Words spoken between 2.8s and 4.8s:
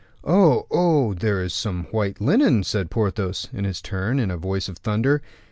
Porthos, in his turn, in a voice of